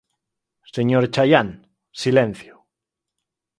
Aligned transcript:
¡Señor 0.75 1.03
Chaián, 1.13 1.49
silencio! 2.01 2.55